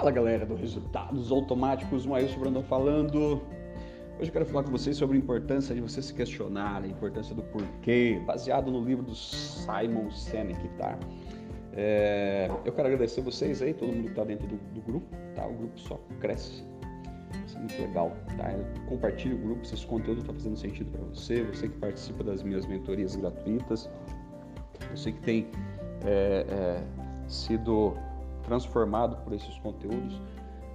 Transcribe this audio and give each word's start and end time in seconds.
Fala 0.00 0.12
galera 0.12 0.46
do 0.46 0.54
Resultados 0.54 1.30
Automáticos, 1.30 2.06
Maílson 2.06 2.40
Brandão 2.40 2.62
falando. 2.62 3.42
Hoje 4.18 4.30
eu 4.30 4.32
quero 4.32 4.46
falar 4.46 4.64
com 4.64 4.70
vocês 4.70 4.96
sobre 4.96 5.18
a 5.18 5.20
importância 5.20 5.74
de 5.74 5.80
você 5.82 6.00
se 6.00 6.14
questionar, 6.14 6.82
a 6.82 6.86
importância 6.86 7.34
do 7.34 7.42
porquê, 7.42 8.18
baseado 8.24 8.70
no 8.70 8.82
livro 8.82 9.04
do 9.04 9.14
Simon 9.14 10.10
Sinek, 10.10 10.66
tá? 10.78 10.98
É, 11.74 12.50
eu 12.64 12.72
quero 12.72 12.88
agradecer 12.88 13.20
vocês 13.20 13.60
aí, 13.60 13.74
todo 13.74 13.92
mundo 13.92 14.04
que 14.04 14.08
está 14.08 14.24
dentro 14.24 14.46
do, 14.46 14.56
do, 14.72 14.80
grupo, 14.80 15.14
tá? 15.36 15.46
O 15.46 15.52
grupo 15.52 15.78
só 15.78 16.00
cresce, 16.18 16.64
isso 17.46 17.56
é 17.56 17.58
muito 17.58 17.82
legal, 17.82 18.16
tá? 18.38 18.54
Compartilhe 18.88 19.34
o 19.34 19.38
grupo 19.38 19.66
se 19.66 19.74
esse 19.74 19.86
conteúdo 19.86 20.22
está 20.22 20.32
fazendo 20.32 20.56
sentido 20.56 20.90
para 20.92 21.02
você, 21.02 21.42
você 21.42 21.68
que 21.68 21.76
participa 21.76 22.24
das 22.24 22.42
minhas 22.42 22.64
mentorias 22.64 23.16
gratuitas, 23.16 23.90
você 24.96 25.12
que 25.12 25.20
tem 25.20 25.46
é, 26.06 26.46
é, 26.48 26.82
sido 27.28 27.94
transformado 28.42 29.16
por 29.24 29.32
esses 29.32 29.58
conteúdos. 29.58 30.20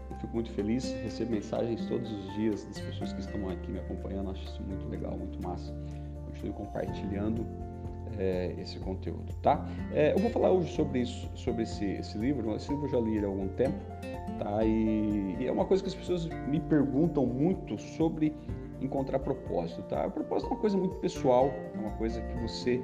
Eu 0.10 0.18
fico 0.18 0.34
muito 0.34 0.52
feliz, 0.52 0.92
recebo 1.04 1.32
mensagens 1.32 1.86
todos 1.88 2.12
os 2.12 2.34
dias 2.36 2.64
das 2.66 2.80
pessoas 2.80 3.14
que 3.14 3.22
estão 3.22 3.50
aqui 3.50 3.72
me 3.72 3.80
acompanhando, 3.80 4.32
acho 4.32 4.44
isso 4.44 4.64
muito 4.64 4.88
legal, 4.88 5.18
muito 5.18 5.42
massa. 5.42 5.74
Continue 6.28 6.54
compartilhando 6.54 7.46
é, 8.18 8.54
esse 8.60 8.80
conteúdo, 8.80 9.34
tá? 9.42 9.66
É, 9.94 10.14
eu 10.14 10.20
vou 10.20 10.30
falar 10.30 10.52
hoje 10.52 10.74
sobre 10.74 11.00
isso, 11.00 11.30
sobre 11.36 11.64
esse, 11.64 11.86
esse 11.86 12.18
livro. 12.18 12.56
Esse 12.56 12.70
livro 12.70 12.86
eu 12.86 12.92
já 12.92 13.00
li 13.00 13.20
há 13.20 13.28
algum 13.28 13.48
tempo, 13.50 13.78
tá? 14.40 14.64
E, 14.64 15.36
e, 15.40 15.48
é 15.48 15.52
uma 15.52 15.66
coisa 15.66 15.84
que 15.84 15.90
as 15.90 15.96
pessoas 15.96 16.28
me 16.48 16.60
perguntam 16.60 17.26
muito 17.26 17.78
sobre 17.78 18.34
encontrar 18.82 19.20
propósito, 19.20 19.82
tá? 19.84 20.06
O 20.08 20.12
propósito 20.12 20.50
é 20.50 20.54
uma 20.54 20.60
coisa 20.60 20.78
muito 20.78 20.96
pessoal, 20.98 21.52
é 21.74 21.78
uma 21.78 21.92
coisa 21.92 22.22
que 22.22 22.36
você 22.42 22.82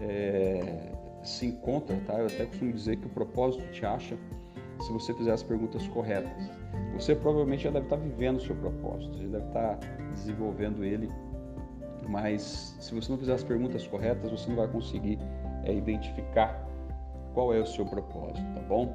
é, 0.00 0.92
se 1.28 1.46
encontra, 1.46 1.96
tá? 2.06 2.14
Eu 2.14 2.26
até 2.26 2.46
costumo 2.46 2.72
dizer 2.72 2.96
que 2.96 3.06
o 3.06 3.10
propósito 3.10 3.64
te 3.70 3.84
acha 3.84 4.16
se 4.80 4.92
você 4.92 5.12
fizer 5.14 5.32
as 5.32 5.42
perguntas 5.42 5.86
corretas. 5.88 6.32
Você 6.94 7.14
provavelmente 7.14 7.64
já 7.64 7.70
deve 7.70 7.86
estar 7.86 7.96
vivendo 7.96 8.36
o 8.36 8.40
seu 8.40 8.56
propósito, 8.56 9.18
já 9.18 9.28
deve 9.28 9.46
estar 9.46 9.78
desenvolvendo 10.12 10.84
ele, 10.84 11.08
mas 12.08 12.76
se 12.80 12.94
você 12.94 13.10
não 13.10 13.18
fizer 13.18 13.34
as 13.34 13.44
perguntas 13.44 13.86
corretas, 13.86 14.30
você 14.30 14.48
não 14.48 14.56
vai 14.56 14.68
conseguir 14.68 15.18
é, 15.64 15.74
identificar 15.74 16.66
qual 17.34 17.52
é 17.52 17.60
o 17.60 17.66
seu 17.66 17.84
propósito, 17.84 18.46
tá 18.54 18.60
bom? 18.62 18.94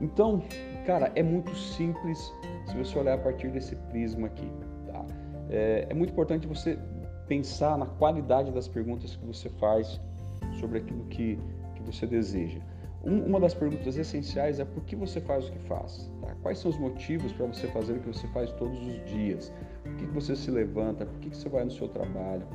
Então, 0.00 0.42
cara, 0.86 1.12
é 1.14 1.22
muito 1.22 1.54
simples 1.54 2.32
se 2.66 2.76
você 2.76 2.98
olhar 2.98 3.14
a 3.14 3.18
partir 3.18 3.48
desse 3.48 3.76
prisma 3.76 4.26
aqui, 4.26 4.50
tá? 4.86 5.04
É, 5.50 5.86
é 5.90 5.94
muito 5.94 6.10
importante 6.10 6.46
você 6.46 6.78
pensar 7.28 7.78
na 7.78 7.86
qualidade 7.86 8.50
das 8.50 8.68
perguntas 8.68 9.16
que 9.16 9.24
você 9.26 9.48
faz 9.48 10.00
sobre 10.58 10.78
aquilo 10.78 11.04
que, 11.06 11.38
você 11.84 12.06
deseja. 12.06 12.60
Um, 13.04 13.26
uma 13.26 13.38
das 13.38 13.52
perguntas 13.52 13.96
essenciais 13.96 14.58
é 14.58 14.64
por 14.64 14.82
que 14.84 14.96
você 14.96 15.20
faz 15.20 15.46
o 15.48 15.52
que 15.52 15.58
faz? 15.60 16.10
Tá? 16.22 16.34
Quais 16.42 16.58
são 16.58 16.70
os 16.70 16.78
motivos 16.78 17.32
para 17.32 17.46
você 17.46 17.66
fazer 17.68 17.94
o 17.94 18.00
que 18.00 18.08
você 18.08 18.26
faz 18.28 18.50
todos 18.52 18.78
os 18.78 19.04
dias? 19.04 19.52
Por 19.82 19.94
que, 19.96 20.06
que 20.06 20.14
você 20.14 20.34
se 20.34 20.50
levanta? 20.50 21.04
Por 21.04 21.20
que, 21.20 21.30
que 21.30 21.36
você 21.36 21.48
vai 21.48 21.64
no 21.64 21.70
seu 21.70 21.86
trabalho? 21.88 22.46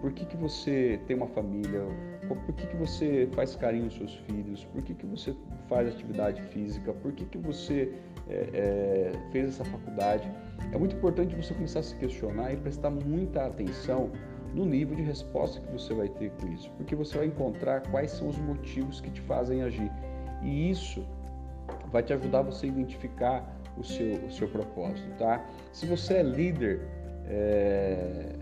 Por 0.00 0.12
que, 0.12 0.24
que 0.24 0.36
você 0.36 1.00
tem 1.08 1.16
uma 1.16 1.26
família? 1.26 1.82
Por 2.28 2.54
que, 2.54 2.66
que 2.68 2.76
você 2.76 3.28
faz 3.32 3.56
carinho 3.56 3.86
nos 3.86 3.94
seus 3.96 4.14
filhos? 4.14 4.64
Por 4.66 4.82
que, 4.82 4.94
que 4.94 5.06
você 5.06 5.34
faz 5.68 5.88
atividade 5.88 6.40
física? 6.42 6.92
Por 6.92 7.12
que, 7.12 7.24
que 7.24 7.38
você 7.38 7.92
é, 8.28 8.50
é, 8.52 9.30
fez 9.32 9.48
essa 9.48 9.64
faculdade? 9.64 10.30
É 10.72 10.78
muito 10.78 10.94
importante 10.94 11.34
você 11.34 11.52
começar 11.54 11.80
a 11.80 11.82
se 11.82 11.96
questionar 11.96 12.52
e 12.52 12.56
prestar 12.56 12.90
muita 12.90 13.46
atenção 13.46 14.12
no 14.54 14.64
nível 14.64 14.96
de 14.96 15.02
resposta 15.02 15.60
que 15.60 15.72
você 15.72 15.92
vai 15.94 16.08
ter 16.08 16.30
com 16.32 16.48
isso, 16.48 16.70
porque 16.76 16.94
você 16.94 17.18
vai 17.18 17.26
encontrar 17.26 17.82
quais 17.90 18.10
são 18.10 18.28
os 18.28 18.38
motivos 18.38 19.00
que 19.00 19.10
te 19.10 19.20
fazem 19.22 19.62
agir. 19.62 19.90
E 20.42 20.70
isso 20.70 21.04
vai 21.90 22.02
te 22.02 22.12
ajudar 22.12 22.42
você 22.42 22.66
a 22.66 22.68
identificar 22.68 23.56
o 23.76 23.84
seu, 23.84 24.16
o 24.16 24.30
seu 24.30 24.48
propósito, 24.48 25.08
tá? 25.18 25.44
Se 25.72 25.86
você 25.86 26.14
é 26.14 26.22
líder, 26.22 26.80
é... 27.26 28.36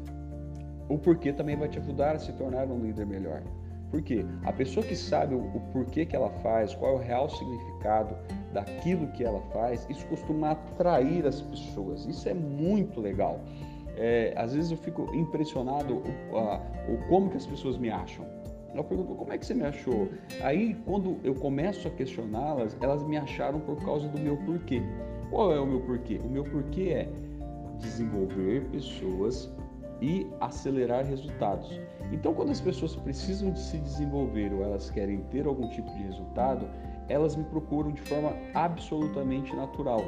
o 0.89 0.99
porquê 0.99 1.33
também 1.33 1.57
vai 1.57 1.69
te 1.69 1.79
ajudar 1.79 2.17
a 2.17 2.19
se 2.19 2.33
tornar 2.33 2.67
um 2.67 2.81
líder 2.81 3.07
melhor. 3.07 3.43
Por 3.91 4.03
quê? 4.03 4.25
A 4.45 4.53
pessoa 4.53 4.85
que 4.85 4.97
sabe 4.97 5.35
o, 5.35 5.39
o 5.39 5.61
porquê 5.73 6.05
que 6.05 6.17
ela 6.17 6.31
faz, 6.43 6.75
qual 6.75 6.93
é 6.93 6.95
o 6.95 6.99
real 6.99 7.29
significado 7.29 8.17
daquilo 8.53 9.07
que 9.09 9.23
ela 9.23 9.41
faz, 9.53 9.87
isso 9.89 10.05
costuma 10.07 10.53
atrair 10.53 11.27
as 11.27 11.41
pessoas. 11.41 12.05
Isso 12.07 12.29
é 12.29 12.35
muito 12.35 13.01
legal 13.01 13.41
é, 13.97 14.35
às 14.37 14.55
vezes 14.55 14.71
eu 14.71 14.77
fico 14.77 15.13
impressionado 15.15 15.95
o, 15.95 16.93
o 16.93 17.09
como 17.09 17.31
que 17.31 17.37
as 17.37 17.47
pessoas 17.47 17.79
me 17.79 17.91
acham. 17.91 18.25
Eu 18.75 18.85
pergunto, 18.85 19.15
como 19.15 19.33
é 19.33 19.39
que 19.39 19.47
você 19.47 19.55
me 19.55 19.65
achou? 19.65 20.09
Aí, 20.43 20.75
quando 20.85 21.19
eu 21.25 21.35
começo 21.35 21.89
a 21.89 21.91
questioná-las, 21.91 22.77
elas 22.81 23.03
me 23.03 23.17
acharam 23.17 23.59
por 23.61 23.83
causa 23.83 24.07
do 24.09 24.21
meu 24.21 24.37
porquê. 24.39 24.83
Qual 25.31 25.53
é 25.53 25.59
o 25.59 25.67
meu 25.67 25.81
porquê? 25.81 26.21
O 26.23 26.29
meu 26.29 26.45
porquê 26.45 26.91
é 26.91 27.09
desenvolver 27.79 28.65
pessoas 28.71 29.51
e 30.03 30.27
acelerar 30.41 31.07
resultados. 31.07 31.81
Então, 32.13 32.35
quando 32.35 32.51
as 32.51 32.61
pessoas 32.61 32.95
precisam 32.97 33.51
de 33.51 33.59
se 33.59 33.79
desenvolver 33.79 34.53
ou 34.53 34.63
elas 34.63 34.91
querem 34.91 35.21
ter 35.31 35.47
algum 35.47 35.69
tipo 35.71 35.91
de 35.95 36.03
resultado, 36.03 36.69
elas 37.09 37.35
me 37.35 37.45
procuram 37.45 37.93
de 37.93 38.01
forma 38.03 38.33
absolutamente 38.53 39.55
natural. 39.55 40.03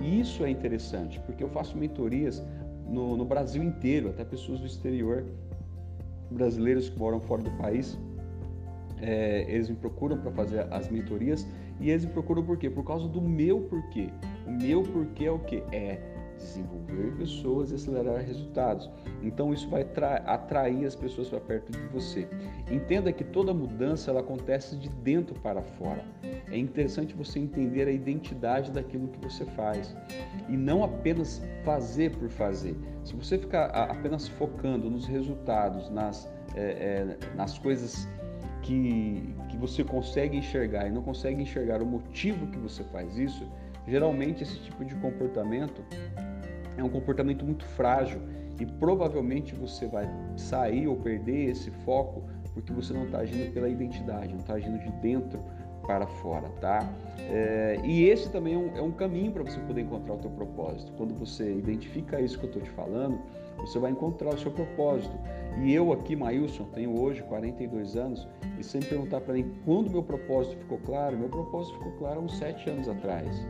E 0.00 0.20
isso 0.20 0.44
é 0.44 0.50
interessante, 0.50 1.20
porque 1.20 1.44
eu 1.44 1.48
faço 1.48 1.76
mentorias 1.76 2.42
no, 2.88 3.16
no 3.16 3.24
Brasil 3.24 3.62
inteiro, 3.62 4.10
até 4.10 4.24
pessoas 4.24 4.60
do 4.60 4.66
exterior, 4.66 5.24
brasileiros 6.30 6.88
que 6.88 6.98
moram 6.98 7.20
fora 7.20 7.42
do 7.42 7.50
país, 7.52 7.98
é, 9.00 9.44
eles 9.48 9.68
me 9.68 9.76
procuram 9.76 10.18
para 10.18 10.30
fazer 10.30 10.66
as 10.70 10.88
mentorias 10.88 11.46
e 11.80 11.90
eles 11.90 12.04
me 12.04 12.12
procuram 12.12 12.42
por 12.42 12.56
quê? 12.56 12.70
Por 12.70 12.84
causa 12.84 13.08
do 13.08 13.20
meu 13.20 13.62
porquê. 13.62 14.08
O 14.46 14.50
meu 14.50 14.82
porquê 14.82 15.26
é 15.26 15.30
o 15.30 15.38
quê? 15.40 15.62
É 15.72 16.00
desenvolver 16.36 17.12
pessoas 17.16 17.70
e 17.70 17.74
acelerar 17.74 18.20
resultados. 18.20 18.90
Então 19.22 19.52
isso 19.52 19.68
vai 19.68 19.86
atrair 20.26 20.84
as 20.84 20.94
pessoas 20.94 21.28
para 21.28 21.40
perto 21.40 21.72
de 21.72 21.86
você. 21.88 22.28
Entenda 22.70 23.12
que 23.12 23.24
toda 23.24 23.54
mudança 23.54 24.10
ela 24.10 24.20
acontece 24.20 24.76
de 24.76 24.88
dentro 24.88 25.38
para 25.40 25.62
fora. 25.62 26.04
É 26.54 26.56
interessante 26.56 27.16
você 27.16 27.40
entender 27.40 27.88
a 27.88 27.90
identidade 27.90 28.70
daquilo 28.70 29.08
que 29.08 29.18
você 29.18 29.44
faz 29.44 29.92
e 30.48 30.56
não 30.56 30.84
apenas 30.84 31.42
fazer 31.64 32.16
por 32.16 32.28
fazer. 32.28 32.76
Se 33.02 33.12
você 33.16 33.36
ficar 33.36 33.64
apenas 33.70 34.28
focando 34.28 34.88
nos 34.88 35.04
resultados, 35.04 35.90
nas, 35.90 36.32
é, 36.54 37.16
é, 37.18 37.34
nas 37.34 37.58
coisas 37.58 38.08
que, 38.62 39.34
que 39.48 39.56
você 39.56 39.82
consegue 39.82 40.36
enxergar 40.36 40.86
e 40.86 40.92
não 40.92 41.02
consegue 41.02 41.42
enxergar 41.42 41.82
o 41.82 41.86
motivo 41.86 42.46
que 42.46 42.58
você 42.58 42.84
faz 42.84 43.18
isso, 43.18 43.44
geralmente 43.88 44.44
esse 44.44 44.60
tipo 44.60 44.84
de 44.84 44.94
comportamento 44.94 45.82
é 46.76 46.84
um 46.84 46.88
comportamento 46.88 47.44
muito 47.44 47.64
frágil 47.64 48.20
e 48.60 48.64
provavelmente 48.64 49.56
você 49.56 49.88
vai 49.88 50.08
sair 50.36 50.86
ou 50.86 50.94
perder 50.94 51.50
esse 51.50 51.72
foco 51.84 52.22
porque 52.54 52.72
você 52.72 52.92
não 52.92 53.06
está 53.06 53.18
agindo 53.18 53.52
pela 53.52 53.68
identidade, 53.68 54.28
não 54.32 54.38
está 54.38 54.54
agindo 54.54 54.78
de 54.78 54.92
dentro 55.02 55.42
para 55.86 56.06
fora, 56.06 56.48
tá? 56.60 56.88
É, 57.30 57.80
e 57.82 58.04
esse 58.04 58.30
também 58.30 58.54
é 58.54 58.58
um, 58.58 58.76
é 58.76 58.82
um 58.82 58.90
caminho 58.90 59.32
para 59.32 59.42
você 59.42 59.58
poder 59.60 59.82
encontrar 59.82 60.14
o 60.14 60.18
teu 60.18 60.30
propósito. 60.30 60.92
Quando 60.96 61.14
você 61.14 61.52
identifica 61.52 62.20
isso 62.20 62.38
que 62.38 62.44
eu 62.44 62.50
estou 62.50 62.62
te 62.62 62.70
falando, 62.70 63.18
você 63.58 63.78
vai 63.78 63.90
encontrar 63.90 64.34
o 64.34 64.38
seu 64.38 64.50
propósito. 64.50 65.16
E 65.62 65.72
eu 65.72 65.92
aqui, 65.92 66.16
Maílson, 66.16 66.64
tenho 66.64 67.00
hoje 67.00 67.22
42 67.22 67.96
anos, 67.96 68.28
e 68.58 68.64
sempre 68.64 68.88
perguntar 68.90 69.20
para 69.20 69.34
mim 69.34 69.52
quando 69.64 69.90
meu 69.90 70.02
propósito 70.02 70.56
ficou 70.58 70.78
claro, 70.78 71.16
meu 71.16 71.28
propósito 71.28 71.78
ficou 71.78 71.92
claro 71.92 72.20
há 72.20 72.22
uns 72.22 72.36
7 72.36 72.70
anos 72.70 72.88
atrás 72.88 73.46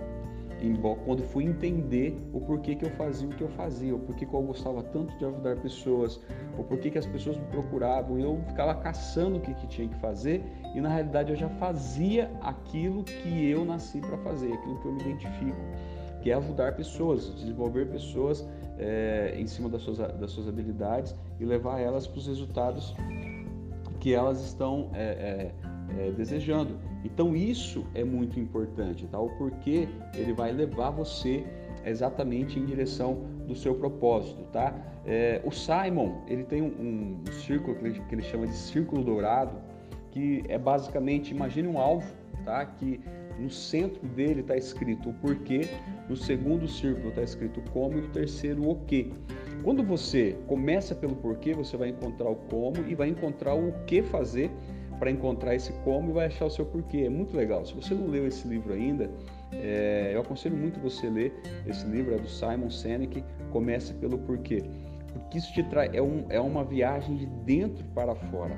quando 1.05 1.23
fui 1.23 1.45
entender 1.45 2.17
o 2.33 2.41
porquê 2.41 2.75
que 2.75 2.85
eu 2.85 2.91
fazia 2.91 3.29
o 3.29 3.31
que 3.31 3.43
eu 3.43 3.49
fazia, 3.49 3.95
o 3.95 3.99
porquê 3.99 4.25
que 4.25 4.35
eu 4.35 4.43
gostava 4.43 4.83
tanto 4.83 5.17
de 5.19 5.25
ajudar 5.25 5.57
pessoas, 5.57 6.21
o 6.59 6.65
porquê 6.65 6.91
que 6.91 6.99
as 6.99 7.07
pessoas 7.07 7.37
me 7.37 7.45
procuravam, 7.47 8.19
eu 8.19 8.41
ficava 8.49 8.75
caçando 8.75 9.39
o 9.39 9.41
que, 9.41 9.55
que 9.55 9.67
tinha 9.67 9.89
que 9.89 9.97
fazer 9.97 10.43
e 10.75 10.81
na 10.81 10.89
realidade 10.89 11.31
eu 11.31 11.37
já 11.37 11.49
fazia 11.49 12.31
aquilo 12.41 13.05
que 13.05 13.51
eu 13.51 13.65
nasci 13.65 14.01
para 14.01 14.17
fazer, 14.19 14.53
aquilo 14.53 14.79
que 14.81 14.87
eu 14.87 14.93
me 14.93 15.01
identifico, 15.01 15.61
que 16.23 16.31
é 16.31 16.35
ajudar 16.35 16.75
pessoas, 16.77 17.35
desenvolver 17.35 17.87
pessoas 17.91 18.47
é, 18.79 19.35
em 19.37 19.47
cima 19.47 19.69
das 19.69 19.83
suas, 19.83 19.99
das 19.99 20.31
suas 20.31 20.49
habilidades 20.49 21.15
e 21.39 21.45
levar 21.45 21.81
elas 21.81 22.07
para 22.07 22.19
os 22.19 22.27
resultados 22.27 22.95
que 24.01 24.13
elas 24.13 24.45
estão 24.45 24.91
é, 24.93 25.03
é, 25.03 25.55
é, 25.99 26.11
desejando. 26.11 26.79
Então 27.05 27.37
isso 27.37 27.85
é 27.95 28.05
muito 28.05 28.39
importante, 28.39 29.07
tá? 29.07 29.19
O 29.19 29.31
porquê 29.31 29.89
ele 30.15 30.33
vai 30.33 30.53
levar 30.53 30.91
você 30.91 31.45
exatamente 31.85 32.59
em 32.59 32.65
direção 32.65 33.23
do 33.47 33.55
seu 33.55 33.75
propósito, 33.75 34.43
tá? 34.53 34.75
É, 35.07 35.41
o 35.45 35.51
Simon 35.51 36.23
ele 36.27 36.45
tem 36.45 36.63
um, 36.63 37.19
um 37.29 37.33
círculo 37.33 37.77
que 37.77 37.85
ele, 37.85 38.01
que 38.01 38.15
ele, 38.15 38.23
chama 38.23 38.47
de 38.47 38.55
círculo 38.55 39.05
dourado, 39.05 39.57
que 40.11 40.43
é 40.49 40.59
basicamente 40.59 41.33
imagine 41.33 41.69
um 41.69 41.79
alvo, 41.79 42.11
tá? 42.45 42.65
Que 42.65 43.01
no 43.39 43.51
centro 43.51 44.07
dele 44.09 44.41
está 44.41 44.57
escrito 44.57 45.11
o 45.11 45.15
porquê, 45.15 45.69
no 46.09 46.17
segundo 46.17 46.69
círculo 46.69 47.09
está 47.09 47.23
escrito 47.23 47.61
o 47.61 47.71
como 47.71 47.99
e 47.99 48.03
no 48.03 48.09
terceiro 48.09 48.69
o 48.69 48.77
que. 48.87 49.13
Quando 49.63 49.83
você 49.83 50.37
começa 50.47 50.95
pelo 50.95 51.17
porquê, 51.17 51.53
você 51.55 51.77
vai 51.77 51.89
encontrar 51.89 52.29
o 52.29 52.37
como 52.37 52.77
e 52.87 52.95
vai 52.95 53.09
encontrar 53.09 53.55
o 53.55 53.73
que 53.87 54.03
fazer 54.03 54.51
para 54.99 55.11
encontrar 55.11 55.55
esse 55.55 55.73
como 55.85 56.11
e 56.11 56.13
vai 56.13 56.27
achar 56.27 56.47
o 56.47 56.51
seu 56.51 56.65
porquê. 56.65 57.05
É 57.07 57.11
muito 57.11 57.37
legal. 57.37 57.65
Se 57.65 57.75
você 57.75 57.95
não 57.95 58.07
leu 58.09 58.27
esse 58.27 58.47
livro 58.49 58.73
ainda, 58.73 59.11
É, 59.57 60.11
eu 60.13 60.21
aconselho 60.21 60.57
muito 60.57 60.81
você 60.81 61.09
ler 61.09 61.33
esse 61.65 61.87
livro, 61.87 62.13
é 62.13 62.19
do 62.19 62.29
Simon 62.29 62.71
Sinek. 62.71 63.23
Comece 63.53 63.95
pelo 63.95 64.19
porquê. 64.19 64.65
Porque 65.15 65.39
isso 65.39 65.53
te 65.53 65.63
traz 65.63 65.93
é, 65.95 66.03
um, 66.03 66.27
é 66.29 66.41
uma 66.41 66.65
viagem 66.65 67.17
de 67.17 67.27
dentro 67.27 67.85
para 67.95 68.15
fora, 68.15 68.57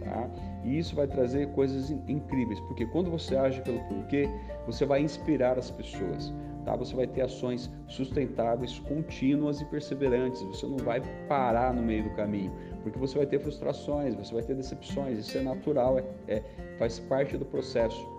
tá? 0.00 0.30
E 0.64 0.78
isso 0.78 0.96
vai 0.96 1.06
trazer 1.06 1.48
coisas 1.52 1.90
incríveis, 1.90 2.58
porque 2.60 2.86
quando 2.86 3.10
você 3.10 3.36
age 3.36 3.60
pelo 3.62 3.78
porquê, 3.84 4.28
você 4.66 4.84
vai 4.84 5.02
inspirar 5.02 5.58
as 5.58 5.70
pessoas, 5.70 6.32
tá? 6.64 6.74
Você 6.76 6.96
vai 6.96 7.06
ter 7.06 7.22
ações 7.22 7.70
sustentáveis, 7.86 8.78
contínuas 8.80 9.60
e 9.60 9.64
perseverantes. 9.66 10.42
Você 10.42 10.66
não 10.66 10.78
vai 10.78 11.00
parar 11.28 11.72
no 11.74 11.82
meio 11.82 12.04
do 12.04 12.10
caminho, 12.10 12.52
porque 12.82 12.98
você 12.98 13.18
vai 13.18 13.26
ter 13.26 13.38
frustrações, 13.38 14.14
você 14.14 14.32
vai 14.32 14.42
ter 14.42 14.54
decepções. 14.54 15.18
Isso 15.18 15.36
é 15.36 15.42
natural, 15.42 15.98
é, 15.98 16.04
é 16.26 16.42
faz 16.78 16.98
parte 16.98 17.36
do 17.36 17.44
processo. 17.44 18.18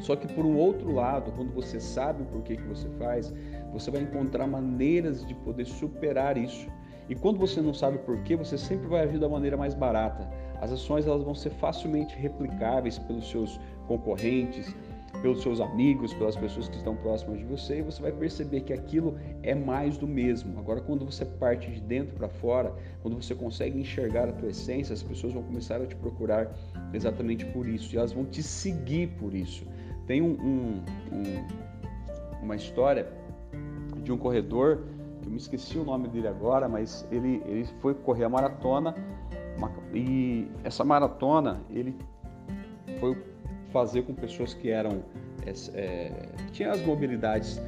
Só 0.00 0.16
que 0.16 0.26
por 0.32 0.44
um 0.44 0.56
outro 0.56 0.92
lado, 0.92 1.30
quando 1.32 1.52
você 1.52 1.78
sabe 1.78 2.22
o 2.22 2.26
porquê 2.26 2.56
que 2.56 2.62
você 2.62 2.88
faz, 2.98 3.32
você 3.72 3.90
vai 3.90 4.02
encontrar 4.02 4.46
maneiras 4.46 5.24
de 5.24 5.34
poder 5.34 5.66
superar 5.66 6.36
isso. 6.36 6.68
E 7.08 7.14
quando 7.14 7.38
você 7.38 7.60
não 7.60 7.74
sabe 7.74 7.98
porquê, 7.98 8.36
você 8.36 8.56
sempre 8.56 8.86
vai 8.86 9.02
agir 9.02 9.18
da 9.18 9.28
maneira 9.28 9.56
mais 9.56 9.74
barata. 9.74 10.28
As 10.60 10.70
ações 10.70 11.06
elas 11.06 11.22
vão 11.22 11.34
ser 11.34 11.50
facilmente 11.50 12.16
replicáveis 12.16 12.98
pelos 12.98 13.28
seus 13.28 13.58
concorrentes, 13.86 14.74
pelos 15.20 15.42
seus 15.42 15.60
amigos, 15.60 16.14
pelas 16.14 16.36
pessoas 16.36 16.68
que 16.68 16.76
estão 16.76 16.96
próximas 16.96 17.38
de 17.38 17.44
você 17.44 17.78
e 17.78 17.82
você 17.82 18.00
vai 18.00 18.12
perceber 18.12 18.62
que 18.62 18.72
aquilo 18.72 19.16
é 19.42 19.54
mais 19.54 19.98
do 19.98 20.06
mesmo. 20.06 20.58
Agora, 20.58 20.80
quando 20.80 21.04
você 21.04 21.24
parte 21.24 21.70
de 21.70 21.80
dentro 21.80 22.14
para 22.16 22.28
fora, 22.28 22.74
quando 23.02 23.20
você 23.20 23.34
consegue 23.34 23.78
enxergar 23.78 24.28
a 24.28 24.32
tua 24.32 24.48
essência, 24.48 24.92
as 24.92 25.02
pessoas 25.02 25.32
vão 25.32 25.42
começar 25.42 25.80
a 25.80 25.86
te 25.86 25.96
procurar 25.96 26.52
exatamente 26.94 27.44
por 27.46 27.66
isso 27.66 27.94
e 27.94 27.98
elas 27.98 28.12
vão 28.12 28.24
te 28.24 28.42
seguir 28.42 29.08
por 29.18 29.34
isso. 29.34 29.66
Tem 30.06 30.22
um, 30.22 30.32
um, 30.32 30.82
um, 31.12 32.42
uma 32.42 32.56
história 32.56 33.06
de 34.02 34.12
um 34.12 34.18
corredor, 34.18 34.84
que 35.22 35.28
eu 35.28 35.32
me 35.32 35.38
esqueci 35.38 35.78
o 35.78 35.84
nome 35.84 36.08
dele 36.08 36.28
agora, 36.28 36.68
mas 36.68 37.06
ele, 37.10 37.42
ele 37.46 37.64
foi 37.80 37.94
correr 37.94 38.24
a 38.24 38.28
maratona 38.28 38.94
e 39.94 40.48
essa 40.64 40.84
maratona 40.84 41.60
ele 41.70 41.96
foi 42.98 43.16
fazer 43.70 44.02
com 44.02 44.14
pessoas 44.14 44.52
que 44.52 44.70
eram 44.70 45.02
é, 45.74 46.28
tinham 46.52 46.72
as 46.72 46.84
mobilidades 46.84 47.60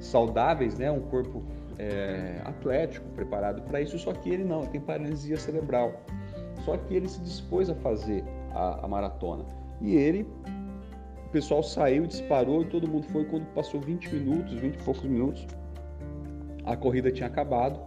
saudáveis, 0.00 0.78
né, 0.78 0.90
um 0.90 1.00
corpo 1.00 1.42
é, 1.78 2.40
atlético 2.44 3.08
preparado 3.10 3.62
para 3.62 3.80
isso, 3.80 3.98
só 3.98 4.12
que 4.12 4.30
ele 4.30 4.44
não, 4.44 4.62
tem 4.66 4.80
paralisia 4.80 5.36
cerebral. 5.36 5.92
Só 6.64 6.76
que 6.76 6.94
ele 6.94 7.08
se 7.08 7.20
dispôs 7.20 7.70
a 7.70 7.74
fazer 7.76 8.24
a, 8.54 8.84
a 8.84 8.88
maratona 8.88 9.44
e 9.80 9.96
ele 9.96 10.26
o 11.26 11.30
pessoal 11.32 11.62
saiu, 11.62 12.06
disparou 12.06 12.62
e 12.62 12.66
todo 12.66 12.86
mundo 12.86 13.06
foi. 13.08 13.24
Quando 13.24 13.46
passou 13.54 13.80
20 13.80 14.14
minutos, 14.14 14.52
20 14.52 14.74
e 14.74 14.82
poucos 14.82 15.02
minutos, 15.02 15.46
a 16.64 16.76
corrida 16.76 17.10
tinha 17.10 17.26
acabado. 17.26 17.80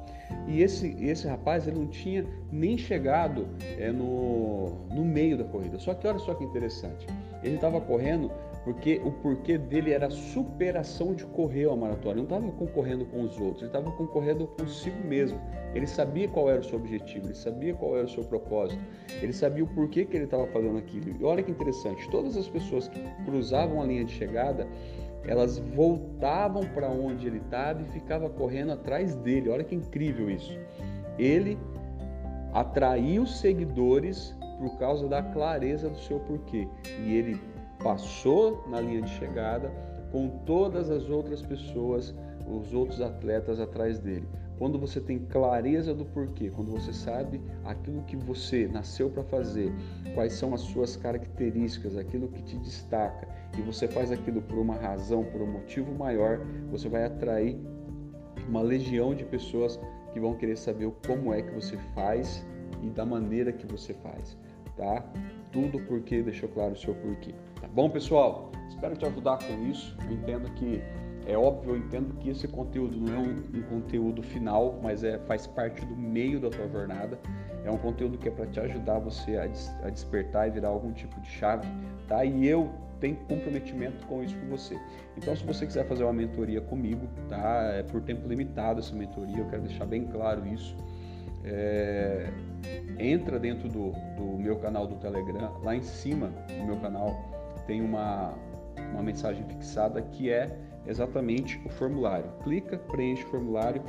E 0.48 0.62
esse, 0.62 0.95
esse 1.04 1.27
rapaz 1.27 1.68
ele 1.68 1.77
não 1.77 1.88
tinha 1.88 2.25
nem 2.51 2.77
chegado 2.77 3.48
é, 3.77 3.92
no, 3.92 4.88
no 4.94 5.06
meio 5.06 5.38
da 5.38 5.44
corrida. 5.44 5.77
Só 5.80 5.94
que 5.94 6.07
olha 6.07 6.19
só 6.19 6.33
que 6.33 6.44
interessante. 6.44 7.06
Ele 7.44 7.56
estava 7.56 7.80
correndo 7.80 8.31
porque 8.66 9.00
o 9.06 9.12
porquê 9.12 9.60
dele 9.60 9.92
era 9.92 10.10
superação 10.10 11.13
de 11.13 11.24
correr 11.24 11.69
a 11.69 11.75
maratona. 11.75 12.19
Ele 12.19 12.27
não 12.27 12.38
estava 12.38 12.51
concorrendo 12.54 13.06
com 13.06 13.22
os 13.22 13.39
outros, 13.39 13.62
ele 13.62 13.69
estava 13.69 13.92
concorrendo 13.92 14.48
consigo 14.48 14.98
mesmo. 15.07 15.39
Ele 15.75 15.86
sabia 15.86 16.28
qual 16.28 16.50
era 16.50 16.60
o 16.60 16.63
seu 16.63 16.80
objetivo, 16.80 17.28
ele 17.28 17.36
sabia 17.36 17.75
qual 17.75 17.95
era 17.95 18.06
o 18.06 18.10
seu 18.10 18.24
propósito, 18.24 18.81
ele 19.21 19.33
sabia 19.33 19.63
o 19.63 19.68
porquê 19.68 20.04
que 20.04 20.18
ele 20.18 20.25
estava 20.25 20.48
fazendo 20.48 20.80
aquilo. 20.80 21.16
E 21.19 21.24
olha 21.24 21.44
que 21.44 21.51
interessante, 21.51 22.10
todas 22.10 22.36
as 22.36 22.50
pessoas 22.50 22.88
que 22.88 23.00
cruzavam 23.24 23.81
a 23.83 23.86
linha 23.86 24.04
de 24.04 24.13
chegada, 24.13 24.68
elas 25.27 25.57
voltavam 25.57 26.63
para 26.74 26.89
onde 26.89 27.27
ele 27.27 27.38
estava 27.38 27.81
e 27.81 27.86
ficava 27.86 28.30
correndo 28.30 28.72
atrás 28.72 29.16
dele. 29.16 29.50
Olha 29.50 29.63
que 29.63 29.75
incrível 29.75 30.30
isso. 30.30 30.57
Ele 31.18 31.57
atraiu 32.54 33.25
seguidores 33.25 34.36
por 34.60 34.77
causa 34.77 35.07
da 35.07 35.22
clareza 35.22 35.89
do 35.89 35.98
seu 36.00 36.19
porquê. 36.19 36.68
E 37.04 37.13
ele 37.16 37.42
passou 37.83 38.66
na 38.69 38.80
linha 38.80 39.01
de 39.01 39.10
chegada 39.12 39.72
com 40.12 40.30
todas 40.45 40.89
as 40.89 41.10
outras 41.10 41.42
pessoas, 41.42 42.16
os 42.48 42.74
outros 42.74 43.01
atletas 43.01 43.60
atrás 43.60 44.00
dele. 44.00 44.28
Quando 44.57 44.80
você 44.80 45.02
tem 45.02 45.19
clareza 45.19 45.94
do 45.94 46.06
porquê, 46.06 46.50
quando 46.50 46.72
você 46.72 46.94
sabe 46.94 47.42
aquilo 47.66 48.02
que 48.04 48.16
você 48.16 48.68
nasceu 48.68 49.10
para 49.10 49.24
fazer, 49.24 49.74
quais 50.13 50.34
são 50.34 50.54
as 50.54 50.62
suas 50.62 50.96
características, 50.96 51.98
aquilo 51.98 52.30
que 52.30 52.42
te 52.42 52.57
destaca, 52.57 53.28
e 53.57 53.62
você 53.62 53.88
faz 53.88 54.12
aquilo 54.12 54.42
por 54.42 54.57
uma 54.57 54.75
razão, 54.75 55.25
por 55.25 55.42
um 55.42 55.52
motivo 55.52 55.94
maior, 55.94 56.40
você 56.72 56.88
vai 56.88 57.04
atrair 57.06 57.57
uma 58.48 58.62
legião 58.62 59.13
de 59.13 59.25
pessoas 59.25 59.80
que 60.13 60.19
vão 60.19 60.36
querer 60.36 60.57
saber 60.57 60.90
como 61.06 61.34
é 61.34 61.42
que 61.42 61.52
você 61.52 61.78
faz 61.94 62.46
e 62.81 62.90
da 62.90 63.06
maneira 63.06 63.52
que 63.52 63.66
você 63.66 63.94
faz, 63.96 64.38
tá? 64.78 65.04
Tudo 65.52 65.80
porque 65.81 66.22
deixou 66.22 66.48
claro 66.50 66.74
o 66.74 66.78
seu 66.78 66.94
porquê. 66.96 67.34
Tá 67.60 67.68
bom, 67.68 67.90
pessoal? 67.90 68.52
Espero 68.69 68.96
te 68.96 69.06
ajudar 69.06 69.40
com 69.40 69.68
isso. 69.68 69.98
Eu 70.06 70.13
entendo 70.13 70.50
que 70.54 70.81
é 71.25 71.38
óbvio, 71.38 71.72
eu 71.72 71.77
entendo 71.77 72.16
que 72.19 72.30
esse 72.30 72.48
conteúdo 72.48 72.98
não 72.98 73.16
é 73.16 73.18
um, 73.18 73.60
um 73.60 73.62
conteúdo 73.63 74.22
final, 74.22 74.80
mas 74.81 75.04
é, 75.04 75.18
faz 75.19 75.48
parte 75.48 75.83
do 75.86 75.95
meio 75.95 76.39
da 76.39 76.50
tua 76.50 76.68
jornada. 76.68 77.18
É 77.63 77.72
um 77.72 77.77
conteúdo 77.77 78.18
que 78.18 78.27
é 78.27 78.31
para 78.31 78.45
te 78.45 78.60
ajudar 78.60 79.00
você 79.00 79.38
a, 79.38 79.48
des, 79.48 79.74
a, 79.83 79.89
despertar 79.89 80.48
e 80.48 80.51
virar 80.51 80.68
algum 80.68 80.92
tipo 80.92 81.19
de 81.22 81.27
chave, 81.27 81.68
tá? 82.07 82.24
E 82.24 82.48
eu 82.48 82.69
tenho 83.00 83.16
comprometimento 83.27 84.06
com 84.06 84.24
isso 84.24 84.38
com 84.38 84.50
você. 84.50 84.80
Então, 85.18 85.36
se 85.36 85.44
você 85.44 85.66
quiser 85.66 85.88
fazer 85.88 86.04
uma 86.04 86.13
mentoria 86.13 86.62
comigo, 86.62 87.07
tá? 87.28 87.71
É 87.74 87.81
por 87.81 88.01
tempo 88.01 88.28
limitado 88.28 88.80
essa 88.80 88.94
mentoria, 88.95 89.39
eu 89.39 89.50
quero 89.50 89.63
deixar 89.63 89.86
bem 89.86 90.06
claro 90.06 90.45
isso. 90.45 90.78
É, 91.44 92.30
entra 93.00 93.39
dentro 93.39 93.68
do, 93.68 93.92
do 94.16 94.38
meu 94.38 94.57
canal 94.57 94.86
do 94.86 94.95
Telegram, 94.95 95.60
lá 95.63 95.75
em 95.75 95.81
cima 95.81 96.31
do 96.48 96.66
meu 96.66 96.78
canal 96.78 97.16
tem 97.66 97.81
uma, 97.81 98.33
uma 98.92 99.01
mensagem 99.01 99.44
fixada 99.45 100.01
que 100.01 100.30
é 100.30 100.56
exatamente 100.88 101.62
o 101.66 101.70
formulário. 101.70 102.30
Clica, 102.44 102.78
preenche 102.78 103.24
o 103.24 103.28
formulário 103.28 103.82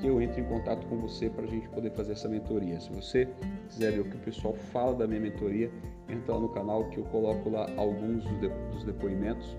que 0.00 0.06
eu 0.06 0.20
entro 0.20 0.40
em 0.40 0.44
contato 0.44 0.86
com 0.86 0.96
você 0.96 1.30
para 1.30 1.44
a 1.44 1.48
gente 1.48 1.68
poder 1.68 1.90
fazer 1.90 2.12
essa 2.12 2.28
mentoria. 2.28 2.80
Se 2.80 2.92
você 2.92 3.28
quiser 3.68 3.92
ver 3.92 4.00
o 4.00 4.04
que 4.04 4.16
o 4.16 4.20
pessoal 4.20 4.54
fala 4.54 4.94
da 4.94 5.06
minha 5.06 5.20
mentoria, 5.20 5.70
entra 6.08 6.34
lá 6.34 6.40
no 6.40 6.48
canal 6.48 6.84
que 6.90 6.98
eu 6.98 7.04
coloco 7.04 7.48
lá 7.50 7.66
alguns 7.76 8.24
dos 8.72 8.84
depoimentos 8.84 9.56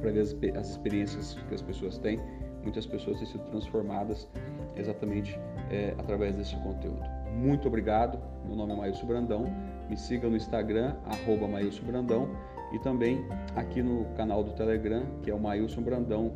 para 0.00 0.10
ver 0.10 0.20
as, 0.20 0.36
as 0.56 0.70
experiências 0.70 1.34
que 1.48 1.54
as 1.54 1.62
pessoas 1.62 1.98
têm. 1.98 2.18
Muitas 2.62 2.86
pessoas 2.86 3.18
têm 3.18 3.26
sido 3.26 3.44
transformadas 3.50 4.28
exatamente 4.76 5.38
é, 5.70 5.94
através 5.98 6.34
desse 6.34 6.54
conteúdo. 6.56 7.02
Muito 7.34 7.66
obrigado. 7.68 8.20
Meu 8.44 8.54
nome 8.54 8.72
é 8.72 8.76
Maílson 8.76 9.06
Brandão. 9.06 9.44
Me 9.88 9.96
siga 9.96 10.28
no 10.28 10.36
Instagram, 10.36 10.94
arroba 11.06 11.48
Maílson 11.48 11.84
Brandão 11.84 12.28
e 12.72 12.78
também 12.78 13.24
aqui 13.56 13.82
no 13.82 14.04
canal 14.16 14.42
do 14.44 14.52
Telegram, 14.52 15.04
que 15.22 15.30
é 15.30 15.34
o 15.34 15.40
Maílson 15.40 15.82
Brandão, 15.82 16.32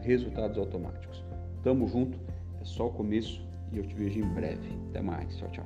Resultados 0.00 0.58
Automáticos. 0.58 1.24
Tamo 1.62 1.86
junto, 1.88 2.18
é 2.60 2.64
só 2.64 2.86
o 2.86 2.90
começo 2.90 3.46
e 3.72 3.78
eu 3.78 3.86
te 3.86 3.94
vejo 3.94 4.20
em 4.20 4.28
breve. 4.34 4.78
Até 4.90 5.00
mais, 5.00 5.36
tchau, 5.36 5.48
tchau. 5.50 5.64